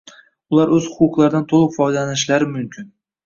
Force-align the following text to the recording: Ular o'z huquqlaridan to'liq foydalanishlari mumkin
Ular 0.55 0.71
o'z 0.77 0.87
huquqlaridan 0.93 1.45
to'liq 1.53 1.77
foydalanishlari 1.77 2.51
mumkin 2.57 2.89